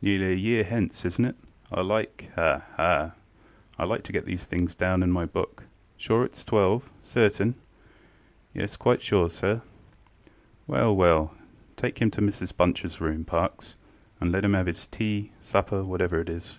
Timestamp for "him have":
14.46-14.64